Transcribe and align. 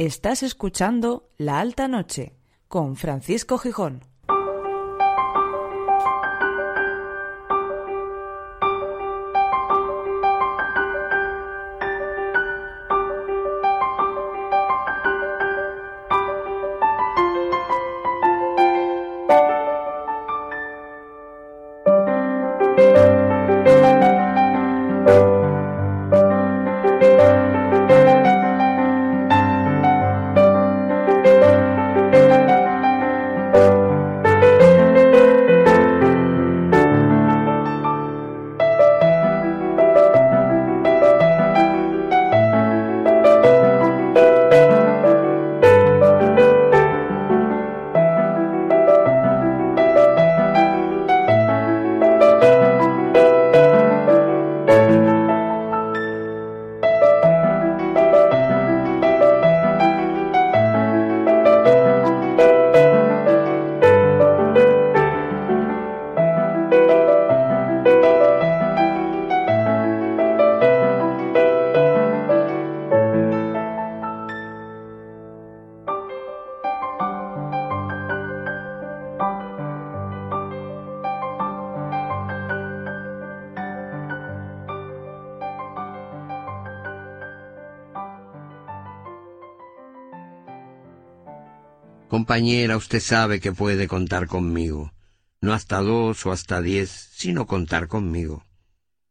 Estás 0.00 0.44
escuchando 0.44 1.32
La 1.38 1.58
Alta 1.58 1.88
Noche 1.88 2.36
con 2.68 2.94
Francisco 2.94 3.58
Gijón. 3.58 4.04
Compañera, 92.18 92.76
usted 92.76 92.98
sabe 92.98 93.38
que 93.38 93.52
puede 93.52 93.86
contar 93.86 94.26
conmigo. 94.26 94.92
No 95.40 95.52
hasta 95.52 95.78
dos 95.78 96.26
o 96.26 96.32
hasta 96.32 96.60
diez, 96.60 96.90
sino 97.12 97.46
contar 97.46 97.86
conmigo. 97.86 98.44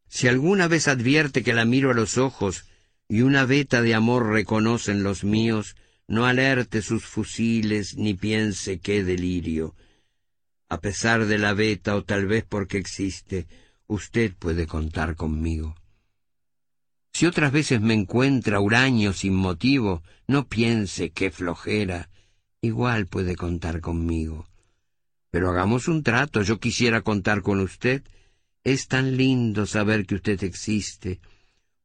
Si 0.10 0.28
alguna 0.28 0.68
vez 0.68 0.90
advierte 0.90 1.42
que 1.42 1.54
la 1.54 1.64
miro 1.64 1.92
a 1.92 1.94
los 1.94 2.18
ojos 2.18 2.66
y 3.08 3.22
una 3.22 3.46
veta 3.46 3.82
de 3.82 3.96
amor 3.96 4.28
reconocen 4.28 5.04
los 5.04 5.24
míos, 5.24 5.78
no 6.06 6.26
alerte 6.26 6.82
sus 6.82 7.06
fusiles 7.06 7.96
ni 7.96 8.14
piense 8.14 8.80
qué 8.80 9.06
delirio. 9.06 9.74
A 10.68 10.82
pesar 10.82 11.28
de 11.28 11.38
la 11.38 11.54
veta 11.54 11.96
o 11.96 12.04
tal 12.04 12.26
vez 12.26 12.44
porque 12.44 12.78
existe, 12.78 13.48
usted 13.88 14.34
puede 14.38 14.68
contar 14.68 15.16
conmigo. 15.16 15.78
Si 17.14 17.26
otras 17.26 17.54
veces 17.54 17.80
me 17.80 17.94
encuentra 17.94 18.60
huraño 18.60 19.14
sin 19.14 19.34
motivo, 19.34 20.04
no 20.28 20.50
piense 20.50 21.12
qué 21.12 21.32
flojera, 21.32 22.10
igual 22.62 23.08
puede 23.08 23.36
contar 23.36 23.82
conmigo. 23.82 24.48
Pero 25.32 25.50
hagamos 25.50 25.88
un 25.88 26.04
trato, 26.04 26.42
yo 26.42 26.60
quisiera 26.60 27.02
contar 27.02 27.42
con 27.42 27.60
usted. 27.60 28.04
Es 28.64 28.88
tan 28.88 29.18
lindo 29.18 29.66
saber 29.66 30.06
que 30.06 30.16
usted 30.16 30.44
existe. 30.44 31.20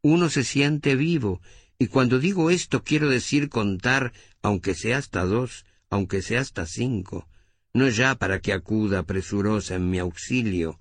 Uno 0.03 0.29
se 0.29 0.45
siente 0.45 0.97
vivo, 0.97 1.41
y 1.79 1.89
cuando 1.89 2.19
digo 2.19 2.51
esto 2.51 2.83
quiero 2.83 3.09
decir 3.09 3.49
contar, 3.49 4.13
aunque 4.43 4.75
sea 4.75 4.99
hasta 4.99 5.25
dos, 5.25 5.65
aunque 5.91 6.23
sea 6.23 6.41
hasta 6.41 6.67
cinco, 6.67 7.29
no 7.75 7.89
ya 7.89 8.15
para 8.15 8.41
que 8.41 8.53
acuda 8.53 9.03
presurosa 9.03 9.75
en 9.77 9.91
mi 9.91 9.99
auxilio, 9.99 10.79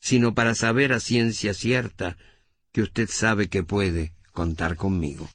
sino 0.00 0.34
para 0.34 0.54
saber 0.54 0.92
a 0.92 1.00
ciencia 1.00 1.54
cierta 1.54 2.16
que 2.72 2.82
usted 2.82 3.08
sabe 3.08 3.48
que 3.48 3.62
puede 3.62 4.12
contar 4.32 4.76
conmigo. 4.76 5.28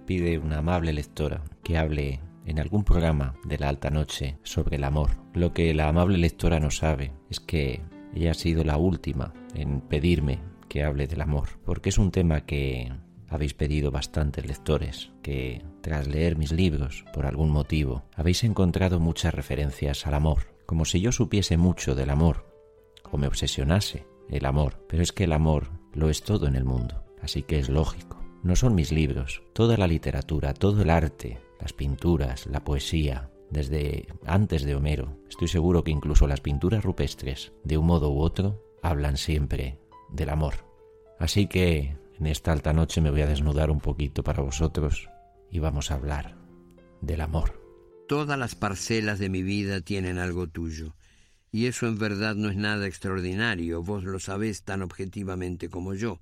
Pide 0.00 0.38
una 0.38 0.58
amable 0.58 0.92
lectora 0.92 1.42
que 1.62 1.78
hable 1.78 2.20
en 2.46 2.60
algún 2.60 2.84
programa 2.84 3.34
de 3.44 3.58
la 3.58 3.68
alta 3.68 3.90
noche 3.90 4.38
sobre 4.42 4.76
el 4.76 4.84
amor. 4.84 5.10
Lo 5.34 5.52
que 5.52 5.74
la 5.74 5.88
amable 5.88 6.18
lectora 6.18 6.60
no 6.60 6.70
sabe 6.70 7.12
es 7.30 7.40
que 7.40 7.82
ella 8.14 8.30
ha 8.30 8.34
sido 8.34 8.64
la 8.64 8.76
última 8.76 9.34
en 9.54 9.80
pedirme 9.80 10.40
que 10.68 10.84
hable 10.84 11.06
del 11.06 11.20
amor, 11.20 11.48
porque 11.64 11.88
es 11.88 11.98
un 11.98 12.10
tema 12.10 12.42
que 12.46 12.92
habéis 13.28 13.54
pedido 13.54 13.90
bastantes 13.90 14.46
lectores, 14.46 15.10
que 15.22 15.62
tras 15.82 16.06
leer 16.06 16.36
mis 16.36 16.52
libros, 16.52 17.04
por 17.12 17.26
algún 17.26 17.50
motivo, 17.50 18.04
habéis 18.14 18.44
encontrado 18.44 19.00
muchas 19.00 19.34
referencias 19.34 20.06
al 20.06 20.14
amor, 20.14 20.54
como 20.66 20.84
si 20.84 21.00
yo 21.00 21.12
supiese 21.12 21.56
mucho 21.56 21.94
del 21.94 22.10
amor, 22.10 22.46
o 23.10 23.18
me 23.18 23.26
obsesionase 23.26 24.06
el 24.30 24.46
amor, 24.46 24.84
pero 24.88 25.02
es 25.02 25.12
que 25.12 25.24
el 25.24 25.32
amor 25.32 25.70
lo 25.92 26.10
es 26.10 26.22
todo 26.22 26.46
en 26.46 26.56
el 26.56 26.64
mundo, 26.64 27.04
así 27.22 27.42
que 27.42 27.58
es 27.58 27.68
lógico 27.68 28.17
no 28.42 28.56
son 28.56 28.74
mis 28.74 28.92
libros, 28.92 29.42
toda 29.52 29.76
la 29.76 29.86
literatura, 29.86 30.54
todo 30.54 30.82
el 30.82 30.90
arte, 30.90 31.38
las 31.60 31.72
pinturas, 31.72 32.46
la 32.46 32.64
poesía, 32.64 33.30
desde 33.50 34.06
antes 34.26 34.64
de 34.64 34.74
Homero, 34.74 35.18
estoy 35.28 35.48
seguro 35.48 35.82
que 35.82 35.90
incluso 35.90 36.26
las 36.26 36.40
pinturas 36.40 36.84
rupestres, 36.84 37.52
de 37.64 37.78
un 37.78 37.86
modo 37.86 38.10
u 38.10 38.20
otro, 38.20 38.62
hablan 38.82 39.16
siempre 39.16 39.78
del 40.10 40.30
amor. 40.30 40.66
Así 41.18 41.46
que 41.46 41.96
en 42.18 42.26
esta 42.26 42.52
alta 42.52 42.72
noche 42.72 43.00
me 43.00 43.10
voy 43.10 43.22
a 43.22 43.26
desnudar 43.26 43.70
un 43.70 43.80
poquito 43.80 44.22
para 44.22 44.42
vosotros 44.42 45.08
y 45.50 45.58
vamos 45.58 45.90
a 45.90 45.94
hablar 45.94 46.36
del 47.00 47.20
amor. 47.20 47.62
Todas 48.06 48.38
las 48.38 48.54
parcelas 48.54 49.18
de 49.18 49.28
mi 49.28 49.42
vida 49.42 49.80
tienen 49.80 50.18
algo 50.18 50.46
tuyo, 50.46 50.94
y 51.50 51.66
eso 51.66 51.86
en 51.86 51.98
verdad 51.98 52.34
no 52.34 52.50
es 52.50 52.56
nada 52.56 52.86
extraordinario, 52.86 53.82
vos 53.82 54.04
lo 54.04 54.18
sabés 54.18 54.62
tan 54.62 54.82
objetivamente 54.82 55.68
como 55.68 55.94
yo. 55.94 56.20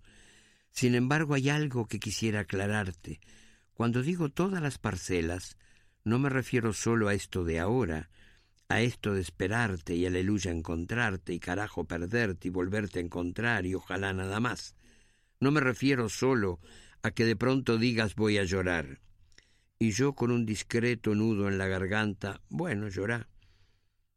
Sin 0.76 0.94
embargo, 0.94 1.32
hay 1.32 1.48
algo 1.48 1.88
que 1.88 1.98
quisiera 1.98 2.40
aclararte. 2.40 3.18
Cuando 3.72 4.02
digo 4.02 4.28
todas 4.28 4.60
las 4.60 4.76
parcelas, 4.76 5.56
no 6.04 6.18
me 6.18 6.28
refiero 6.28 6.74
solo 6.74 7.08
a 7.08 7.14
esto 7.14 7.44
de 7.44 7.58
ahora, 7.58 8.10
a 8.68 8.82
esto 8.82 9.14
de 9.14 9.22
esperarte 9.22 9.96
y 9.96 10.04
aleluya 10.04 10.50
encontrarte 10.50 11.32
y 11.32 11.40
carajo 11.40 11.84
perderte 11.84 12.48
y 12.48 12.50
volverte 12.50 12.98
a 12.98 13.02
encontrar 13.02 13.64
y 13.64 13.74
ojalá 13.74 14.12
nada 14.12 14.38
más. 14.38 14.76
No 15.40 15.50
me 15.50 15.62
refiero 15.62 16.10
solo 16.10 16.60
a 17.02 17.10
que 17.10 17.24
de 17.24 17.36
pronto 17.36 17.78
digas 17.78 18.14
voy 18.14 18.36
a 18.36 18.44
llorar. 18.44 19.00
Y 19.78 19.92
yo 19.92 20.12
con 20.12 20.30
un 20.30 20.44
discreto 20.44 21.14
nudo 21.14 21.48
en 21.48 21.56
la 21.56 21.68
garganta, 21.68 22.42
bueno, 22.50 22.88
llorá. 22.88 23.30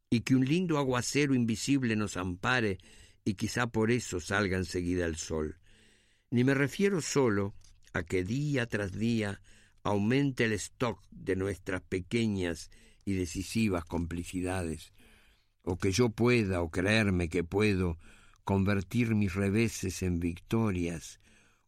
Y 0.10 0.22
que 0.22 0.36
un 0.36 0.44
lindo 0.44 0.78
aguacero 0.78 1.34
invisible 1.34 1.96
nos 1.96 2.18
ampare 2.18 2.80
y 3.24 3.36
quizá 3.36 3.68
por 3.68 3.92
eso 3.92 4.20
salga 4.20 4.58
enseguida 4.58 5.06
el 5.06 5.16
sol 5.16 5.59
ni 6.32 6.44
me 6.44 6.54
refiero 6.54 7.02
solo 7.02 7.54
a 7.94 8.04
que 8.04 8.24
día 8.24 8.68
tras 8.68 8.92
día 8.92 9.42
aumente 9.84 10.46
el 10.46 10.54
stock 10.54 11.02
de 11.12 11.36
nuestras 11.36 11.82
pequeñas 11.82 12.70
y 13.06 13.14
decisivas 13.14 13.86
complicidades, 13.86 14.94
o 15.64 15.78
que 15.78 15.92
yo 15.92 16.10
pueda 16.10 16.62
o 16.62 16.70
creerme 16.70 17.30
que 17.30 17.44
puedo 17.44 17.98
convertir 18.44 19.16
mis 19.16 19.34
reveses 19.34 20.04
en 20.04 20.20
victorias, 20.20 21.20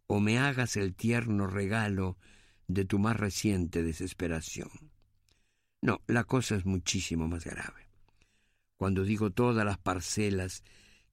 o 0.08 0.20
me 0.20 0.38
hagas 0.38 0.78
el 0.78 0.94
tierno 0.94 1.48
regalo 1.48 2.18
de 2.68 2.86
tu 2.86 3.00
más 3.00 3.18
reciente 3.18 3.84
desesperación. 3.84 4.70
No, 5.82 6.02
la 6.08 6.24
cosa 6.24 6.56
es 6.56 6.66
muchísimo 6.66 7.28
más 7.28 7.46
grave. 7.46 7.88
Cuando 8.78 9.04
digo 9.04 9.32
todas 9.32 9.66
las 9.66 9.78
parcelas, 9.78 10.64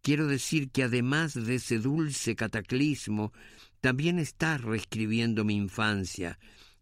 quiero 0.03 0.27
decir 0.27 0.71
que 0.71 0.85
además 0.85 1.35
de 1.35 1.57
ese 1.57 1.79
dulce 1.79 2.37
cataclismo, 2.37 3.33
también 3.81 4.19
estás 4.19 4.61
reescribiendo 4.61 5.45
mi 5.45 5.55
infancia, 5.55 6.39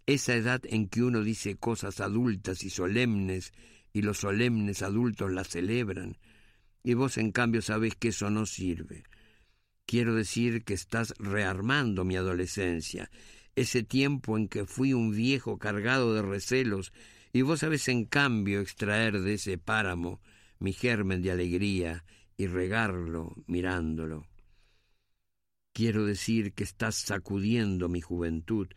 esa 0.07 0.35
edad 0.35 0.63
en 0.65 0.89
que 0.89 1.03
uno 1.03 1.23
dice 1.23 1.57
cosas 1.57 2.01
adultas 2.01 2.63
y 2.63 2.71
solemnes, 2.71 3.53
y 3.93 4.03
los 4.03 4.19
solemnes 4.19 4.83
adultos 4.83 5.33
las 5.33 5.49
celebran, 5.49 6.19
y 6.83 6.95
vos 6.95 7.19
en 7.19 7.33
cambio 7.33 7.63
sabés 7.63 7.97
que 7.97 8.09
eso 8.09 8.31
no 8.31 8.47
sirve. 8.47 9.05
Quiero 9.87 10.15
decir 10.15 10.65
que 10.65 10.75
estás 10.75 11.15
rearmando 11.19 12.05
mi 12.05 12.17
adolescencia, 12.17 13.11
ese 13.57 13.83
tiempo 13.83 14.37
en 14.37 14.49
que 14.49 14.67
fui 14.67 14.93
un 14.93 15.13
viejo 15.13 15.59
cargado 15.59 16.15
de 16.15 16.23
recelos, 16.23 16.93
y 17.33 17.43
vos 17.43 17.61
sabés 17.61 17.89
en 17.89 18.05
cambio 18.05 18.61
extraer 18.61 19.21
de 19.21 19.35
ese 19.35 19.59
páramo 19.59 20.21
mi 20.59 20.73
germen 20.73 21.23
de 21.23 21.33
alegría 21.33 22.05
y 22.37 22.47
regarlo 22.47 23.35
mirándolo. 23.47 24.27
Quiero 25.73 26.07
decir 26.07 26.53
que 26.53 26.65
estás 26.65 26.97
sacudiendo 26.97 27.89
mi 27.89 28.01
juventud, 28.01 28.69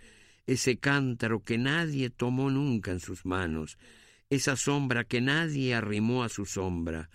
ese 0.46 0.80
cántaro 0.80 1.44
que 1.44 1.58
nadie 1.58 2.10
tomó 2.10 2.50
nunca 2.50 2.92
en 2.92 3.00
sus 3.00 3.26
manos, 3.26 3.78
esa 4.30 4.56
sombra 4.56 5.04
que 5.04 5.22
nadie 5.22 5.76
arrimó 5.76 6.24
a 6.24 6.30
su 6.30 6.46
sombra, 6.46 7.10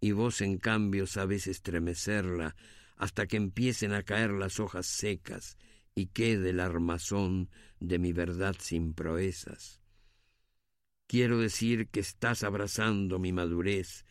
y 0.00 0.12
vos 0.12 0.40
en 0.40 0.58
cambio 0.58 1.06
sabés 1.06 1.46
estremecerla 1.46 2.54
hasta 2.96 3.26
que 3.26 3.36
empiecen 3.36 3.92
a 3.92 4.02
caer 4.02 4.30
las 4.30 4.60
hojas 4.60 4.86
secas 4.86 5.56
y 5.94 6.06
quede 6.06 6.50
el 6.50 6.60
armazón 6.60 7.50
de 7.80 7.98
mi 7.98 8.12
verdad 8.12 8.56
sin 8.58 8.94
proezas. 8.94 9.80
Quiero 11.06 11.38
decir 11.38 11.88
que 11.88 12.00
estás 12.00 12.44
abrazando 12.44 13.18
mi 13.18 13.32
madurez, 13.32 14.04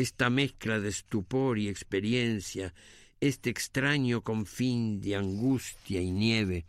esta 0.00 0.30
mezcla 0.30 0.78
de 0.78 0.90
estupor 0.90 1.58
y 1.58 1.68
experiencia, 1.68 2.72
este 3.20 3.50
extraño 3.50 4.22
confín 4.22 5.00
de 5.00 5.16
angustia 5.16 6.00
y 6.00 6.12
nieve, 6.12 6.66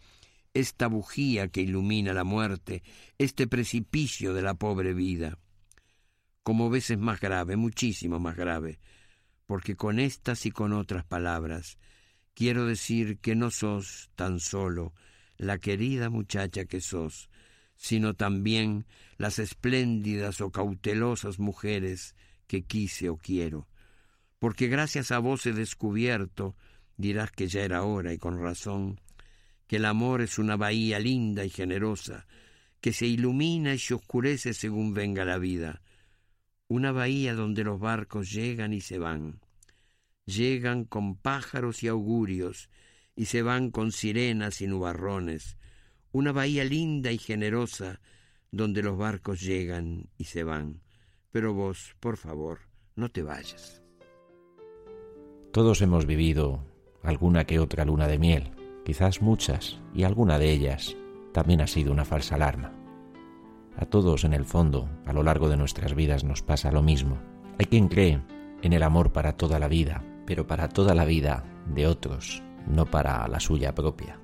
esta 0.56 0.88
bujía 0.88 1.48
que 1.48 1.62
ilumina 1.62 2.12
la 2.14 2.24
muerte, 2.24 2.82
este 3.20 3.46
precipicio 3.46 4.34
de 4.34 4.42
la 4.42 4.56
pobre 4.56 4.96
vida. 4.96 5.38
Como 6.42 6.72
ves 6.72 6.90
es 6.90 6.98
más 6.98 7.20
grave, 7.20 7.56
muchísimo 7.56 8.20
más 8.20 8.36
grave, 8.36 8.80
porque 9.46 9.76
con 9.76 10.00
estas 10.00 10.48
y 10.48 10.52
con 10.52 10.74
otras 10.74 11.06
palabras 11.06 11.78
quiero 12.34 12.66
decir 12.66 13.20
que 13.20 13.36
no 13.36 13.52
sos 13.52 14.10
tan 14.16 14.40
solo 14.40 14.92
la 15.38 15.60
querida 15.60 16.10
muchacha 16.10 16.66
que 16.66 16.82
sos, 16.82 17.30
sino 17.76 18.16
también 18.16 18.88
las 19.18 19.38
espléndidas 19.38 20.42
o 20.42 20.50
cautelosas 20.50 21.38
mujeres 21.38 22.16
que 22.50 22.64
quise 22.64 23.10
o 23.10 23.18
quiero, 23.18 23.68
porque 24.40 24.68
gracias 24.68 25.12
a 25.12 25.20
vos 25.20 25.46
he 25.46 25.54
descubierto, 25.54 26.56
dirás 26.98 27.32
que 27.32 27.48
ya 27.48 27.62
era 27.62 27.84
hora 27.84 28.12
y 28.12 28.18
con 28.18 28.42
razón, 28.42 29.00
que 29.68 29.76
el 29.76 29.86
amor 29.86 30.22
es 30.22 30.40
una 30.40 30.58
bahía 30.58 30.98
linda 30.98 31.46
y 31.46 31.52
generosa, 31.52 32.26
que 32.82 32.92
se 32.92 33.06
ilumina 33.06 33.76
y 33.76 33.78
se 33.78 33.94
oscurece 33.94 34.56
según 34.56 34.96
venga 34.96 35.26
la 35.26 35.38
vida, 35.38 35.84
una 36.68 36.92
bahía 36.92 37.36
donde 37.36 37.64
los 37.64 37.80
barcos 37.80 38.32
llegan 38.32 38.74
y 38.74 38.82
se 38.82 38.98
van, 38.98 39.42
llegan 40.26 40.86
con 40.86 41.18
pájaros 41.18 41.84
y 41.84 41.88
augurios, 41.88 42.72
y 43.16 43.26
se 43.26 43.44
van 43.44 43.70
con 43.70 43.92
sirenas 43.92 44.62
y 44.62 44.68
nubarrones, 44.68 45.56
una 46.12 46.32
bahía 46.32 46.64
linda 46.64 47.12
y 47.12 47.20
generosa 47.20 48.02
donde 48.50 48.82
los 48.82 48.98
barcos 48.98 49.40
llegan 49.40 50.10
y 50.18 50.24
se 50.24 50.44
van. 50.44 50.82
Pero 51.32 51.54
vos, 51.54 51.96
por 52.00 52.18
favor, 52.18 52.60
no 52.96 53.10
te 53.10 53.24
vayas. 53.24 53.84
Todos 55.52 55.82
hemos 55.82 56.06
vivido 56.06 56.64
alguna 57.04 57.46
que 57.46 57.60
otra 57.60 57.86
luna 57.86 58.08
de 58.08 58.20
miel, 58.20 58.52
quizás 58.86 59.22
muchas, 59.22 59.80
y 59.94 60.04
alguna 60.04 60.38
de 60.40 60.52
ellas 60.52 60.96
también 61.34 61.62
ha 61.62 61.68
sido 61.68 61.92
una 61.92 62.06
falsa 62.06 62.36
alarma. 62.36 62.74
A 63.78 63.86
todos, 63.86 64.24
en 64.26 64.34
el 64.34 64.46
fondo, 64.46 64.90
a 65.06 65.14
lo 65.14 65.24
largo 65.24 65.50
de 65.50 65.58
nuestras 65.58 65.96
vidas 65.96 66.24
nos 66.24 66.42
pasa 66.42 66.72
lo 66.72 66.82
mismo. 66.82 67.18
Hay 67.58 67.66
quien 67.68 67.88
cree 67.88 68.22
en 68.62 68.74
el 68.74 68.84
amor 68.84 69.12
para 69.14 69.38
toda 69.38 69.60
la 69.60 69.68
vida, 69.68 70.04
pero 70.26 70.48
para 70.48 70.68
toda 70.70 70.94
la 70.94 71.06
vida 71.06 71.46
de 71.74 71.88
otros, 71.88 72.44
no 72.68 72.86
para 72.86 73.28
la 73.28 73.40
suya 73.40 73.74
propia. 73.74 74.20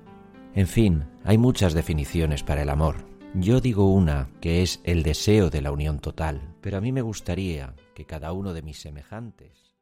En 0.54 0.66
fin, 0.66 1.04
hay 1.24 1.38
muchas 1.38 1.74
definiciones 1.74 2.42
para 2.42 2.62
el 2.62 2.68
amor. 2.68 3.15
Yo 3.38 3.60
digo 3.60 3.92
una, 3.92 4.30
que 4.40 4.62
es 4.62 4.80
el 4.84 5.02
deseo 5.02 5.50
de 5.50 5.60
la 5.60 5.70
unión 5.70 5.98
total, 5.98 6.54
pero 6.62 6.78
a 6.78 6.80
mí 6.80 6.90
me 6.90 7.02
gustaría 7.02 7.74
que 7.94 8.06
cada 8.06 8.32
uno 8.32 8.54
de 8.54 8.62
mis 8.62 8.80
semejantes 8.80 9.74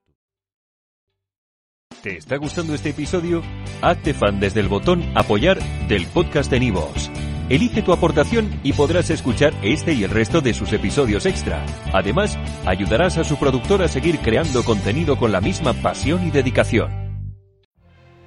¿Te 2.03 2.19
está 2.19 2.37
gustando 2.37 2.75
este 2.75 2.91
episodio? 2.91 3.43
Hazte 3.81 4.13
fan 4.13 4.41
desde 4.41 4.59
el 4.59 4.67
botón 4.67 5.05
Apoyar 5.15 5.63
del 5.87 6.05
podcast 6.09 6.51
de 6.51 6.59
Nivos. 6.59 7.11
Elige 7.49 7.81
tu 7.83 7.93
aportación 7.93 8.61
y 8.65 8.73
podrás 8.73 9.11
escuchar 9.11 9.55
este 9.63 9.93
y 9.93 10.03
el 10.03 10.11
resto 10.11 10.41
de 10.41 10.53
sus 10.53 10.73
episodios 10.73 11.25
extra. 11.25 11.65
Además, 11.93 12.37
ayudarás 12.67 13.19
a 13.19 13.25
su 13.25 13.39
productor 13.39 13.83
a 13.83 13.89
seguir 13.89 14.19
creando 14.19 14.65
contenido 14.65 15.17
con 15.17 15.31
la 15.31 15.41
misma 15.41 15.75
pasión 15.75 16.27
y 16.27 16.33
dedicación. 16.33 16.91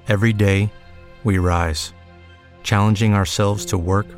Every 0.08 0.32
day, 0.32 0.70
we 1.22 1.38
rise, 1.38 1.92
challenging 2.62 3.12
ourselves 3.12 3.66
to 3.66 3.76
work 3.76 4.17